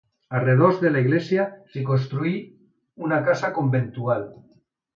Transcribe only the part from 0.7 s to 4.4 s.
de l'església s'hi construí una casa conventual.